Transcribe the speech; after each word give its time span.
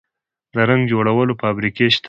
د 0.53 0.55
رنګ 0.69 0.83
جوړولو 0.91 1.33
فابریکې 1.41 1.87
شته؟ 1.93 1.99